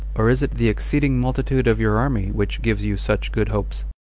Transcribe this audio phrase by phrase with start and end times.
[0.15, 3.85] Or is it the exceeding multitude of your army which gives you such good hopes?